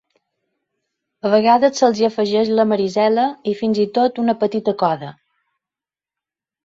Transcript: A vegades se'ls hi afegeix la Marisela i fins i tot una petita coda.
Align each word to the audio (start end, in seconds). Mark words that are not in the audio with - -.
A 1.29 1.33
vegades 1.33 1.81
se'ls 1.81 2.01
hi 2.01 2.07
afegeix 2.07 2.49
la 2.61 2.65
Marisela 2.71 3.27
i 3.51 3.55
fins 3.63 3.83
i 3.87 3.89
tot 3.99 4.23
una 4.25 4.39
petita 4.45 4.75
coda. 4.85 5.13